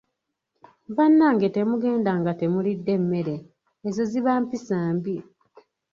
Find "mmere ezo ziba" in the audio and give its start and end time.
3.01-4.33